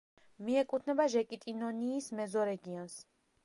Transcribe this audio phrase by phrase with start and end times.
[0.45, 3.01] მიეკუთვნება ჟეკიტინონიის მეზორეგიონს.